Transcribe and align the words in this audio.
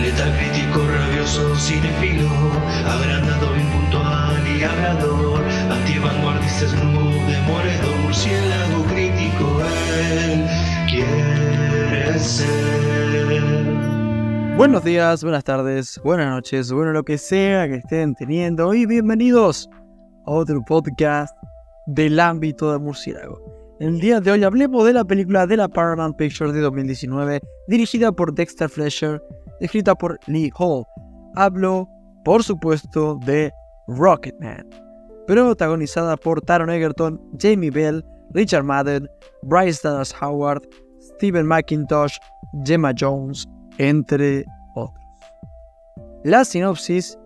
Letal 0.00 0.32
crítico, 0.36 0.86
rabioso, 0.86 1.54
cinefilo, 1.56 2.28
agrandado, 2.86 3.56
impuntual 3.56 4.46
y 4.46 4.62
hablador, 4.62 5.42
antivanguardista, 5.70 6.68
snoop, 6.68 7.14
murciélago 8.02 8.84
crítico, 8.84 9.60
él 10.12 10.46
quiere 10.88 12.18
ser. 12.18 12.74
Buenos 14.56 14.84
días, 14.84 15.22
buenas 15.22 15.44
tardes, 15.44 16.00
buenas 16.04 16.30
noches, 16.30 16.70
bueno 16.70 16.92
lo 16.92 17.04
que 17.04 17.18
sea 17.18 17.68
que 17.68 17.76
estén 17.76 18.14
teniendo 18.14 18.74
y 18.74 18.86
bienvenidos 18.86 19.68
a 20.26 20.30
otro 20.30 20.62
podcast 20.64 21.36
del 21.86 22.20
ámbito 22.20 22.72
de 22.72 22.78
murciélago. 22.78 23.54
El 23.80 24.00
día 24.00 24.20
de 24.20 24.30
hoy 24.30 24.44
hablemos 24.44 24.86
de 24.86 24.92
la 24.92 25.04
película 25.04 25.46
de 25.46 25.56
la 25.56 25.68
Paramount 25.68 26.16
Pictures 26.16 26.54
de 26.54 26.60
2019, 26.60 27.40
dirigida 27.66 28.12
por 28.12 28.32
Dexter 28.32 28.68
Fletcher, 28.68 29.20
escrita 29.60 29.94
por 29.94 30.18
Lee 30.26 30.50
Hall. 30.58 30.84
Hablo, 31.36 31.88
por 32.24 32.42
supuesto, 32.42 33.18
de 33.24 33.52
Rocketman, 33.88 34.68
protagonizada 35.26 36.16
por 36.16 36.40
Taron 36.40 36.70
Egerton, 36.70 37.20
Jamie 37.38 37.70
Bell, 37.70 38.04
Richard 38.32 38.64
Madden, 38.64 39.08
Bryce 39.42 39.80
Dallas 39.82 40.14
Howard, 40.20 40.62
Steven 41.00 41.46
McIntosh, 41.46 42.16
Gemma 42.64 42.92
Jones, 42.98 43.46
entre 43.78 44.44
otros. 44.74 45.04
La 46.24 46.44
sinopsis 46.44 47.18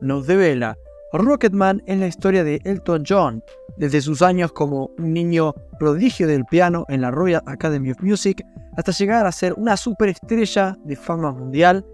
nos 0.00 0.26
devela 0.26 0.76
Rocketman 1.12 1.82
es 1.86 1.98
la 1.98 2.06
historia 2.06 2.44
de 2.44 2.60
Elton 2.64 3.04
John, 3.06 3.42
desde 3.76 4.00
sus 4.00 4.22
años 4.22 4.52
como 4.52 4.90
un 4.98 5.12
niño 5.12 5.54
prodigio 5.78 6.26
del 6.26 6.44
piano 6.44 6.84
en 6.88 7.00
la 7.00 7.10
Royal 7.10 7.42
Academy 7.46 7.90
of 7.90 8.00
Music 8.00 8.44
hasta 8.76 8.92
llegar 8.92 9.26
a 9.26 9.32
ser 9.32 9.54
una 9.54 9.76
superestrella 9.76 10.76
de 10.84 10.96
fama 10.96 11.32
mundial 11.32 11.84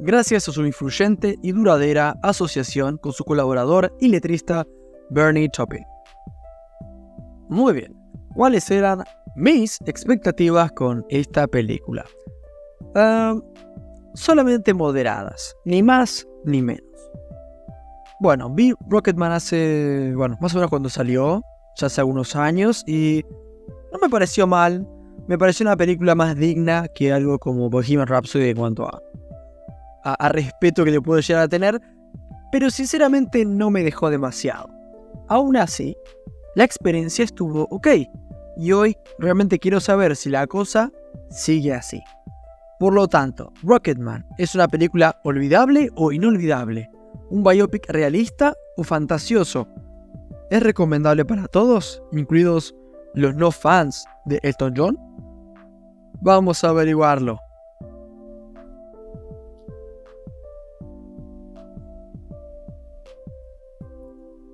gracias 0.00 0.48
a 0.48 0.52
su 0.52 0.64
influyente 0.64 1.36
y 1.42 1.52
duradera 1.52 2.16
asociación 2.22 2.98
con 2.98 3.12
su 3.12 3.24
colaborador 3.24 3.94
y 4.00 4.08
letrista 4.08 4.66
Bernie 5.10 5.48
Taupin. 5.48 5.84
Muy 7.48 7.72
bien, 7.72 7.96
¿cuáles 8.34 8.70
eran 8.70 9.02
mis 9.36 9.78
expectativas 9.86 10.70
con 10.72 11.04
esta 11.08 11.46
película? 11.46 12.04
Ah, 12.94 13.34
solamente 14.14 14.74
moderadas, 14.74 15.56
ni 15.64 15.82
más 15.82 16.26
ni 16.44 16.60
menos. 16.60 16.87
Bueno, 18.20 18.50
vi 18.50 18.74
Rocketman 18.88 19.30
hace, 19.30 20.12
bueno, 20.16 20.36
más 20.40 20.52
o 20.52 20.56
menos 20.56 20.70
cuando 20.70 20.88
salió, 20.88 21.40
ya 21.76 21.86
hace 21.86 22.00
algunos 22.00 22.34
años, 22.34 22.82
y 22.84 23.24
no 23.92 23.98
me 24.00 24.08
pareció 24.08 24.46
mal. 24.46 24.86
Me 25.28 25.38
pareció 25.38 25.64
una 25.64 25.76
película 25.76 26.16
más 26.16 26.34
digna 26.36 26.88
que 26.88 27.12
algo 27.12 27.38
como 27.38 27.70
Bohemian 27.70 28.08
Rhapsody 28.08 28.48
en 28.48 28.56
cuanto 28.56 28.86
a, 28.86 29.00
a, 30.02 30.28
respeto 30.30 30.84
que 30.84 30.90
le 30.90 31.00
puedo 31.00 31.20
llegar 31.20 31.44
a 31.44 31.48
tener, 31.48 31.80
pero 32.50 32.70
sinceramente 32.70 33.44
no 33.44 33.70
me 33.70 33.84
dejó 33.84 34.10
demasiado. 34.10 34.68
Aún 35.28 35.56
así, 35.56 35.96
la 36.56 36.64
experiencia 36.64 37.24
estuvo 37.24 37.68
ok, 37.70 37.88
y 38.56 38.72
hoy 38.72 38.96
realmente 39.20 39.60
quiero 39.60 39.78
saber 39.78 40.16
si 40.16 40.28
la 40.28 40.46
cosa 40.48 40.90
sigue 41.30 41.72
así. 41.72 42.02
Por 42.80 42.94
lo 42.94 43.06
tanto, 43.06 43.52
Rocketman 43.62 44.26
es 44.38 44.56
una 44.56 44.66
película 44.66 45.20
olvidable 45.22 45.90
o 45.94 46.10
inolvidable 46.10 46.90
un 47.30 47.42
biopic 47.42 47.88
realista 47.88 48.54
o 48.76 48.84
fantasioso. 48.84 49.68
¿Es 50.50 50.62
recomendable 50.62 51.24
para 51.24 51.46
todos, 51.46 52.02
incluidos 52.12 52.74
los 53.14 53.34
no 53.34 53.50
fans 53.50 54.04
de 54.24 54.40
Elton 54.42 54.74
John? 54.76 54.98
Vamos 56.20 56.64
a 56.64 56.70
averiguarlo. 56.70 57.38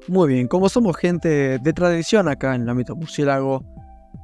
Muy 0.06 0.28
bien, 0.28 0.48
como 0.48 0.68
somos 0.68 0.96
gente 0.98 1.58
de 1.58 1.72
tradición 1.72 2.28
acá 2.28 2.54
en 2.54 2.62
el 2.62 2.68
ámbito 2.68 2.94
murciélago, 2.94 3.64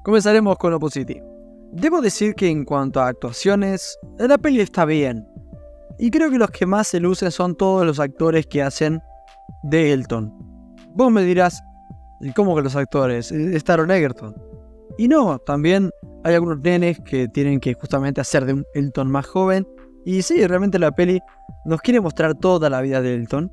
comenzaremos 0.05 0.59
con 0.59 0.73
lo 0.73 0.79
positivo. 0.79 1.27
Debo 1.73 2.03
decir 2.03 2.35
que 2.35 2.49
en 2.49 2.65
cuanto 2.65 3.01
a 3.01 3.09
actuaciones, 3.09 3.99
la 4.19 4.37
peli 4.37 4.61
está 4.61 4.85
bien, 4.85 5.27
y 6.01 6.11
creo 6.11 6.31
que 6.31 6.39
los 6.39 6.51
que 6.51 6.65
más 6.65 6.89
se 6.89 6.99
lucen 6.99 7.31
son 7.31 7.55
todos 7.55 7.87
los 7.87 8.01
actores 8.01 8.47
que 8.47 8.63
hacen 8.63 9.03
de 9.65 9.93
Elton. 9.93 10.33
Vos 10.95 11.13
me 11.13 11.23
dirás, 11.23 11.63
¿cómo 12.35 12.57
que 12.57 12.63
los 12.63 12.75
actores? 12.75 13.31
Es 13.31 13.63
Taron 13.65 13.91
Egerton. 13.91 14.35
Y 14.97 15.09
no, 15.09 15.39
también 15.41 15.91
hay 16.25 16.35
algunos 16.35 16.59
nenes 16.61 16.99
que 17.01 17.29
tienen 17.29 17.61
que 17.61 17.75
justamente 17.75 18.23
hacer 18.23 18.47
de 18.47 18.55
un 18.55 18.65
Elton 18.75 19.11
más 19.11 19.27
joven. 19.27 19.69
Y 20.07 20.23
sí, 20.23 20.47
realmente 20.47 20.79
la 20.79 20.91
peli 20.91 21.21
nos 21.67 21.83
quiere 21.83 22.01
mostrar 22.01 22.35
toda 22.35 22.71
la 22.71 22.81
vida 22.81 23.03
de 23.03 23.15
Elton. 23.15 23.51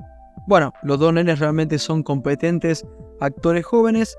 Bueno, 0.48 0.72
los 0.84 1.00
dos 1.00 1.12
nenes 1.12 1.40
realmente 1.40 1.78
son 1.78 2.02
competentes 2.02 2.86
actores 3.20 3.66
jóvenes. 3.66 4.18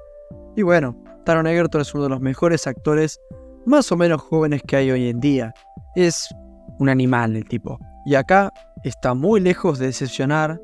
Y 0.55 0.63
bueno, 0.63 0.95
Taron 1.25 1.47
Egerton 1.47 1.81
es 1.81 1.95
uno 1.95 2.05
de 2.05 2.11
los 2.11 2.21
mejores 2.21 2.67
actores 2.67 3.19
más 3.65 3.91
o 3.91 3.97
menos 3.97 4.21
jóvenes 4.21 4.63
que 4.67 4.77
hay 4.77 4.91
hoy 4.91 5.09
en 5.09 5.19
día. 5.19 5.55
Es 5.97 6.29
un 6.79 6.91
animal 6.91 7.35
el 7.35 7.45
tipo. 7.49 7.79
Y 8.09 8.15
acá 8.15 8.55
está 8.85 9.13
muy 9.13 9.39
lejos 9.39 9.79
de 9.79 9.89
decepcionar, 9.89 10.59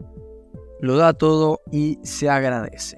lo 0.81 0.97
da 0.97 1.13
todo 1.13 1.61
y 1.71 1.99
se 2.03 2.31
agradece. 2.31 2.97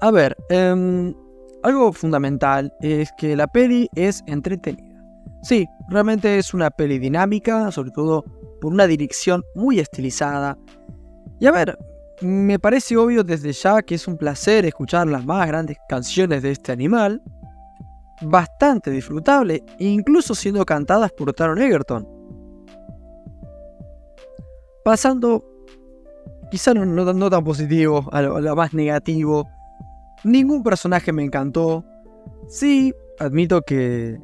A 0.00 0.10
ver, 0.10 0.36
em, 0.48 1.14
algo 1.62 1.92
fundamental 1.92 2.74
es 2.80 3.12
que 3.16 3.36
la 3.36 3.46
peli 3.46 3.88
es 3.94 4.24
entretenida. 4.26 5.00
Sí, 5.44 5.68
realmente 5.88 6.36
es 6.36 6.52
una 6.52 6.70
peli 6.70 6.98
dinámica, 6.98 7.70
sobre 7.70 7.92
todo 7.92 8.24
por 8.60 8.72
una 8.72 8.88
dirección 8.88 9.44
muy 9.54 9.78
estilizada. 9.78 10.58
Y 11.38 11.46
a 11.46 11.52
ver, 11.52 11.78
me 12.22 12.58
parece 12.58 12.96
obvio 12.96 13.22
desde 13.22 13.52
ya 13.52 13.82
que 13.82 13.94
es 13.94 14.08
un 14.08 14.16
placer 14.16 14.66
escuchar 14.66 15.06
las 15.06 15.24
más 15.24 15.46
grandes 15.46 15.78
canciones 15.88 16.42
de 16.42 16.50
este 16.50 16.72
animal. 16.72 17.22
Bastante 18.20 18.90
disfrutable, 18.90 19.62
incluso 19.78 20.34
siendo 20.34 20.66
cantadas 20.66 21.12
por 21.12 21.32
Taron 21.32 21.62
Egerton 21.62 22.19
Pasando, 24.84 25.44
quizá 26.50 26.74
no, 26.74 27.30
tan 27.30 27.44
positivo, 27.44 28.08
a 28.12 28.22
lo, 28.22 28.56
más 28.56 28.72
negativo. 28.72 29.48
Ningún 30.24 30.62
personaje 30.62 31.12
me 31.12 31.24
encantó. 31.24 31.84
Sí, 32.48 32.94
admito 33.18 33.62
que, 33.62 34.18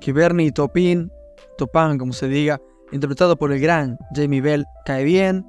que 0.00 0.12
Bernie 0.12 0.52
Topin, 0.52 1.10
Topan, 1.58 1.98
como 1.98 2.12
se 2.12 2.28
diga, 2.28 2.60
interpretado 2.92 3.36
por 3.36 3.52
el 3.52 3.60
gran 3.60 3.98
Jamie 4.14 4.40
Bell, 4.40 4.64
cae 4.84 5.04
bien. 5.04 5.46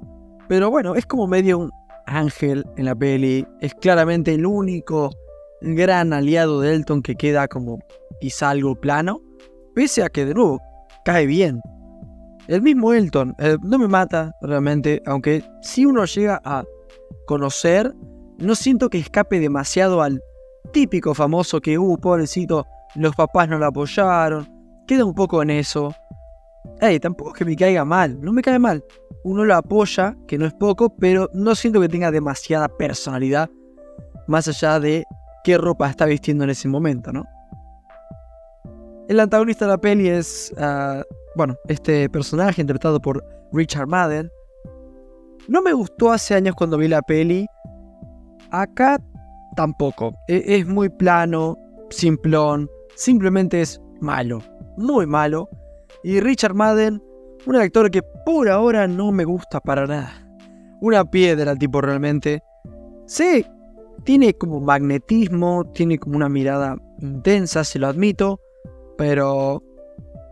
Pero 0.48 0.70
bueno, 0.70 0.94
es 0.94 1.06
como 1.06 1.26
medio 1.26 1.58
un 1.58 1.70
ángel 2.06 2.64
en 2.76 2.84
la 2.84 2.94
peli. 2.94 3.46
Es 3.60 3.74
claramente 3.74 4.34
el 4.34 4.46
único 4.46 5.10
gran 5.62 6.12
aliado 6.12 6.60
de 6.60 6.74
Elton 6.74 7.02
que 7.02 7.14
queda 7.14 7.48
como 7.48 7.78
quizá 8.20 8.50
algo 8.50 8.74
plano. 8.74 9.20
Pese 9.74 10.02
a 10.02 10.10
que 10.10 10.26
de 10.26 10.34
nuevo 10.34 10.60
cae 11.04 11.26
bien. 11.26 11.60
El 12.48 12.62
mismo 12.62 12.92
Elton, 12.92 13.34
eh, 13.38 13.56
no 13.62 13.78
me 13.78 13.86
mata 13.86 14.34
realmente, 14.42 15.00
aunque 15.06 15.44
si 15.62 15.86
uno 15.86 16.04
llega 16.04 16.40
a 16.44 16.64
conocer, 17.26 17.94
no 18.38 18.54
siento 18.54 18.90
que 18.90 18.98
escape 18.98 19.38
demasiado 19.38 20.02
al 20.02 20.20
típico 20.72 21.14
famoso 21.14 21.60
que, 21.60 21.78
uh, 21.78 21.98
pobrecito, 21.98 22.66
los 22.96 23.14
papás 23.14 23.48
no 23.48 23.58
lo 23.58 23.66
apoyaron. 23.66 24.48
Queda 24.86 25.04
un 25.04 25.14
poco 25.14 25.42
en 25.42 25.50
eso. 25.50 25.94
Ey, 26.80 26.98
tampoco 26.98 27.30
es 27.30 27.38
que 27.38 27.44
me 27.44 27.56
caiga 27.56 27.84
mal, 27.84 28.20
no 28.20 28.32
me 28.32 28.42
cae 28.42 28.58
mal. 28.58 28.84
Uno 29.24 29.44
lo 29.44 29.54
apoya, 29.54 30.16
que 30.26 30.36
no 30.36 30.46
es 30.46 30.54
poco, 30.54 30.94
pero 30.96 31.30
no 31.32 31.54
siento 31.54 31.80
que 31.80 31.88
tenga 31.88 32.10
demasiada 32.10 32.68
personalidad, 32.68 33.48
más 34.26 34.48
allá 34.48 34.80
de 34.80 35.04
qué 35.44 35.58
ropa 35.58 35.88
está 35.88 36.06
vistiendo 36.06 36.44
en 36.44 36.50
ese 36.50 36.68
momento, 36.68 37.12
¿no? 37.12 37.24
El 39.08 39.20
antagonista 39.20 39.66
de 39.66 39.70
la 39.70 39.78
peli 39.78 40.08
es 40.08 40.52
ah, 40.58 41.02
bueno, 41.34 41.56
este 41.68 42.08
personaje 42.08 42.60
interpretado 42.60 43.00
por 43.00 43.24
Richard 43.52 43.86
Madden, 43.86 44.30
no 45.48 45.62
me 45.62 45.72
gustó 45.72 46.12
hace 46.12 46.34
años 46.34 46.54
cuando 46.54 46.78
vi 46.78 46.88
la 46.88 47.02
peli. 47.02 47.46
Acá 48.50 48.98
tampoco. 49.56 50.14
E, 50.28 50.42
es 50.46 50.66
muy 50.66 50.88
plano, 50.88 51.56
simplón, 51.90 52.70
simplemente 52.94 53.60
es 53.60 53.80
malo, 54.00 54.40
muy 54.76 55.06
malo. 55.06 55.48
Y 56.04 56.20
Richard 56.20 56.54
Madden, 56.54 57.02
un 57.46 57.56
actor 57.56 57.90
que 57.90 58.02
por 58.24 58.48
ahora 58.48 58.86
no 58.86 59.12
me 59.12 59.24
gusta 59.24 59.60
para 59.60 59.86
nada. 59.86 60.12
Una 60.80 61.04
piedra 61.04 61.56
tipo 61.56 61.80
realmente. 61.80 62.42
Sí, 63.06 63.44
tiene 64.04 64.34
como 64.34 64.60
magnetismo, 64.60 65.64
tiene 65.72 65.98
como 65.98 66.16
una 66.16 66.28
mirada 66.28 66.76
intensa, 67.00 67.64
se 67.64 67.78
lo 67.78 67.88
admito, 67.88 68.40
pero 68.96 69.62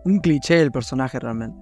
un 0.04 0.18
cliché 0.18 0.60
el 0.60 0.72
personaje 0.72 1.18
realmente. 1.18 1.56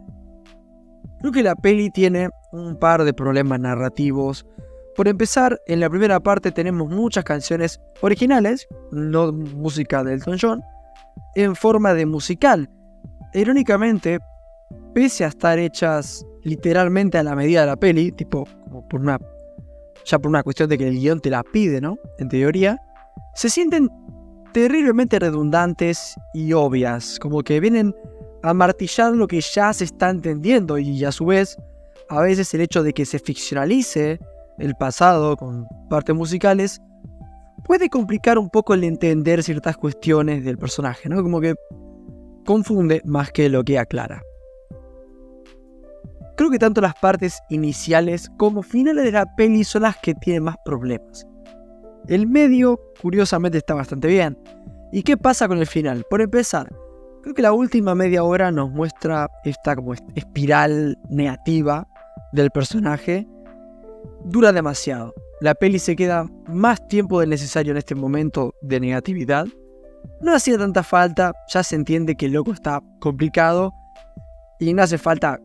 Creo 1.20 1.32
que 1.32 1.42
la 1.42 1.56
peli 1.56 1.90
tiene 1.90 2.30
un 2.52 2.76
par 2.78 3.04
de 3.04 3.12
problemas 3.12 3.58
narrativos. 3.60 4.46
Por 4.94 5.08
empezar, 5.08 5.60
en 5.66 5.80
la 5.80 5.90
primera 5.90 6.20
parte 6.20 6.52
tenemos 6.52 6.88
muchas 6.88 7.24
canciones 7.24 7.80
originales, 8.00 8.68
no 8.92 9.32
música 9.32 10.04
de 10.04 10.14
Elton 10.14 10.38
John, 10.40 10.62
en 11.34 11.56
forma 11.56 11.94
de 11.94 12.06
musical. 12.06 12.68
Irónicamente, 13.34 14.18
pese 14.94 15.24
a 15.24 15.28
estar 15.28 15.58
hechas 15.58 16.24
literalmente 16.44 17.18
a 17.18 17.22
la 17.22 17.34
medida 17.34 17.60
de 17.60 17.66
la 17.66 17.76
peli, 17.76 18.12
tipo, 18.12 18.44
como 18.64 18.86
por 18.88 19.00
una. 19.00 19.18
ya 20.04 20.18
por 20.18 20.28
una 20.28 20.42
cuestión 20.42 20.68
de 20.68 20.78
que 20.78 20.88
el 20.88 20.98
guion 20.98 21.20
te 21.20 21.30
la 21.30 21.42
pide, 21.42 21.80
¿no? 21.80 21.96
En 22.18 22.28
teoría, 22.28 22.78
se 23.34 23.50
sienten 23.50 23.88
terriblemente 24.52 25.18
redundantes 25.18 26.14
y 26.32 26.52
obvias, 26.52 27.18
como 27.20 27.42
que 27.42 27.60
vienen 27.60 27.94
a 28.48 28.54
martillar 28.54 29.12
lo 29.12 29.28
que 29.28 29.42
ya 29.42 29.74
se 29.74 29.84
está 29.84 30.08
entendiendo 30.08 30.78
y 30.78 31.04
a 31.04 31.12
su 31.12 31.26
vez, 31.26 31.58
a 32.08 32.22
veces 32.22 32.54
el 32.54 32.62
hecho 32.62 32.82
de 32.82 32.94
que 32.94 33.04
se 33.04 33.18
ficcionalice 33.18 34.18
el 34.58 34.74
pasado 34.74 35.36
con 35.36 35.66
partes 35.90 36.16
musicales 36.16 36.80
puede 37.64 37.90
complicar 37.90 38.38
un 38.38 38.48
poco 38.48 38.72
el 38.72 38.84
entender 38.84 39.42
ciertas 39.42 39.76
cuestiones 39.76 40.46
del 40.46 40.56
personaje, 40.56 41.10
¿no? 41.10 41.22
Como 41.22 41.42
que 41.42 41.56
confunde 42.46 43.02
más 43.04 43.30
que 43.32 43.50
lo 43.50 43.62
que 43.62 43.78
aclara. 43.78 44.22
Creo 46.38 46.50
que 46.50 46.58
tanto 46.58 46.80
las 46.80 46.94
partes 46.94 47.38
iniciales 47.50 48.30
como 48.38 48.62
finales 48.62 49.04
de 49.04 49.12
la 49.12 49.26
peli 49.36 49.62
son 49.62 49.82
las 49.82 49.98
que 49.98 50.14
tienen 50.14 50.44
más 50.44 50.56
problemas. 50.64 51.26
El 52.06 52.26
medio, 52.26 52.80
curiosamente, 53.02 53.58
está 53.58 53.74
bastante 53.74 54.08
bien. 54.08 54.38
¿Y 54.90 55.02
qué 55.02 55.18
pasa 55.18 55.48
con 55.48 55.58
el 55.58 55.66
final? 55.66 56.06
Por 56.08 56.22
empezar, 56.22 56.74
creo 57.22 57.34
que 57.34 57.42
la 57.42 57.52
última 57.52 57.94
media 57.94 58.22
hora 58.22 58.50
nos 58.50 58.70
muestra 58.70 59.28
esta 59.44 59.76
como 59.76 59.94
espiral 60.14 60.98
negativa 61.08 61.86
del 62.32 62.50
personaje. 62.50 63.26
Dura 64.24 64.52
demasiado. 64.52 65.14
La 65.40 65.54
peli 65.54 65.78
se 65.78 65.96
queda 65.96 66.26
más 66.48 66.86
tiempo 66.88 67.20
del 67.20 67.30
necesario 67.30 67.72
en 67.72 67.78
este 67.78 67.94
momento 67.94 68.54
de 68.62 68.80
negatividad. 68.80 69.46
No 70.20 70.34
hacía 70.34 70.58
tanta 70.58 70.82
falta, 70.82 71.32
ya 71.48 71.62
se 71.62 71.76
entiende 71.76 72.16
que 72.16 72.26
el 72.26 72.32
loco 72.32 72.52
está 72.52 72.80
complicado 73.00 73.72
y 74.58 74.72
no 74.74 74.82
hace 74.82 74.98
falta 74.98 75.38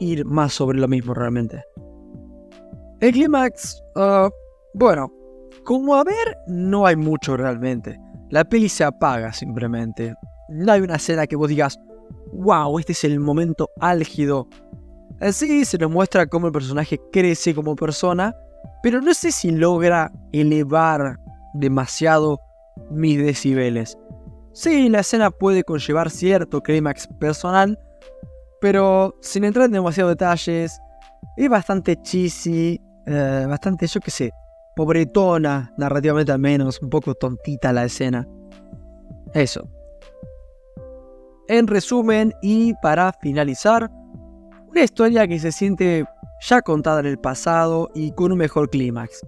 ir 0.00 0.24
más 0.24 0.52
sobre 0.54 0.78
lo 0.78 0.88
mismo 0.88 1.14
realmente. 1.14 1.62
El 3.00 3.12
clímax, 3.12 3.82
ah, 3.96 4.30
bueno, 4.72 5.12
como 5.64 5.94
a 5.94 6.04
ver, 6.04 6.38
no 6.46 6.86
hay 6.86 6.96
mucho 6.96 7.36
realmente. 7.36 7.98
La 8.30 8.44
peli 8.44 8.68
se 8.68 8.84
apaga 8.84 9.32
simplemente. 9.32 10.14
No 10.48 10.72
hay 10.72 10.80
una 10.80 10.96
escena 10.96 11.26
que 11.26 11.36
vos 11.36 11.48
digas, 11.48 11.78
wow, 12.32 12.78
este 12.78 12.92
es 12.92 13.04
el 13.04 13.20
momento 13.20 13.70
álgido. 13.80 14.48
Así 15.20 15.64
se 15.64 15.78
nos 15.78 15.90
muestra 15.90 16.26
cómo 16.26 16.48
el 16.48 16.52
personaje 16.52 17.00
crece 17.12 17.54
como 17.54 17.76
persona, 17.76 18.34
pero 18.82 19.00
no 19.00 19.14
sé 19.14 19.32
si 19.32 19.50
logra 19.50 20.12
elevar 20.32 21.18
demasiado 21.54 22.40
mis 22.90 23.18
decibeles. 23.18 23.96
Sí, 24.52 24.88
la 24.88 25.00
escena 25.00 25.30
puede 25.30 25.64
conllevar 25.64 26.10
cierto 26.10 26.60
clímax 26.62 27.08
personal, 27.18 27.78
pero 28.60 29.14
sin 29.20 29.44
entrar 29.44 29.66
en 29.66 29.72
demasiados 29.72 30.12
detalles, 30.12 30.80
es 31.36 31.48
bastante 31.48 32.00
cheesy, 32.02 32.80
eh, 33.06 33.46
bastante, 33.48 33.86
yo 33.86 34.00
qué 34.00 34.10
sé, 34.10 34.32
pobretona, 34.76 35.72
narrativamente 35.76 36.32
al 36.32 36.38
menos, 36.38 36.80
un 36.80 36.90
poco 36.90 37.14
tontita 37.14 37.72
la 37.72 37.84
escena. 37.84 38.26
Eso. 39.32 39.68
En 41.48 41.66
resumen 41.66 42.32
y 42.40 42.72
para 42.82 43.12
finalizar, 43.12 43.90
una 44.68 44.82
historia 44.82 45.28
que 45.28 45.38
se 45.38 45.52
siente 45.52 46.04
ya 46.48 46.62
contada 46.62 47.00
en 47.00 47.06
el 47.06 47.18
pasado 47.18 47.90
y 47.94 48.12
con 48.12 48.32
un 48.32 48.38
mejor 48.38 48.70
clímax, 48.70 49.20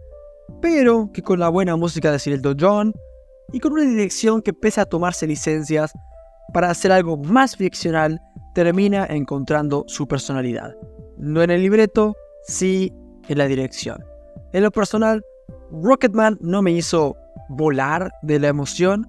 pero 0.61 1.11
que 1.13 1.23
con 1.23 1.39
la 1.39 1.49
buena 1.49 1.77
música 1.77 2.11
de 2.11 2.19
Silento 2.19 2.55
John 2.59 2.95
y 3.53 3.61
con 3.61 3.73
una 3.73 3.83
dirección 3.83 4.43
que 4.43 4.53
pese 4.53 4.81
a 4.81 4.87
tomarse 4.87 5.27
licencias 5.27 5.93
para 6.53 6.71
hacer 6.71 6.91
algo 6.91 7.17
más 7.17 7.57
ficcional, 7.57 8.21
termina 8.55 9.07
encontrando 9.07 9.85
su 9.87 10.09
personalidad. 10.09 10.75
No 11.19 11.43
en 11.43 11.51
el 11.51 11.62
libreto, 11.62 12.17
sí 12.45 12.93
en 13.29 13.39
la 13.39 13.47
dirección. 13.47 14.05
En 14.53 14.62
lo 14.62 14.71
personal, 14.71 15.23
Rocketman 15.71 16.39
no 16.41 16.62
me 16.62 16.73
hizo 16.73 17.17
volar 17.49 18.11
de 18.23 18.39
la 18.39 18.49
emoción, 18.49 19.07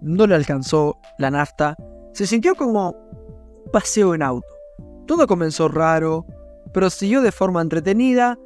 no 0.00 0.26
le 0.26 0.34
alcanzó 0.34 0.98
la 1.18 1.30
nafta, 1.30 1.76
se 2.16 2.26
sintió 2.26 2.54
como 2.54 2.92
un 2.92 3.70
paseo 3.70 4.14
en 4.14 4.22
auto. 4.22 4.46
Todo 5.06 5.26
comenzó 5.26 5.68
raro, 5.68 6.24
pero 6.72 6.88
siguió 6.88 7.20
de 7.20 7.30
forma 7.30 7.60
entretenida, 7.60 8.38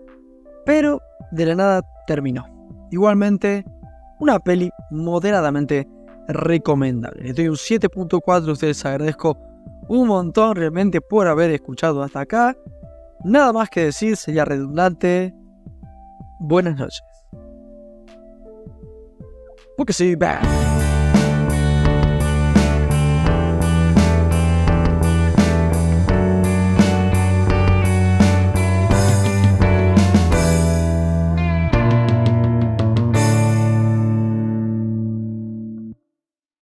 pero 0.67 1.01
de 1.31 1.47
la 1.47 1.55
nada 1.55 1.83
terminó. 2.09 2.45
Igualmente, 2.91 3.65
una 4.19 4.41
peli 4.41 4.73
moderadamente 4.91 5.89
recomendable. 6.27 7.23
Le 7.23 7.33
doy 7.33 7.47
un 7.47 7.55
7.4, 7.55 8.51
ustedes 8.51 8.85
agradezco 8.85 9.39
un 9.87 10.09
montón 10.09 10.57
realmente 10.57 11.01
por 11.01 11.29
haber 11.29 11.53
escuchado 11.53 12.03
hasta 12.03 12.23
acá. 12.23 12.57
Nada 13.23 13.53
más 13.53 13.71
que 13.71 13.85
decir, 13.85 14.17
sería 14.17 14.45
redundante. 14.45 15.33
Buenas 16.41 16.77
noches. 16.77 17.03
Porque 19.77 19.93
sí. 19.93 20.17